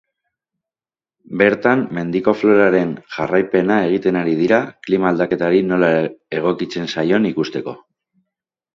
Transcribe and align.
Bertan, 1.41 1.83
mendiko 1.97 2.33
floraren 2.39 2.95
jarraipena 3.17 3.79
egiten 3.91 4.19
ari 4.25 4.35
dira 4.43 4.61
klima-aldaketari 4.89 5.63
nola 5.71 5.95
egokitzen 6.43 6.95
zaion 6.99 7.33
ikusteko. 7.35 7.81